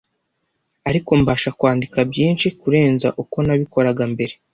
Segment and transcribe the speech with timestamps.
[0.89, 4.33] ariko mbasha kwandika byinshi kurenza uko nabikoraga mbere